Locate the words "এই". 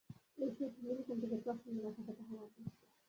0.37-0.49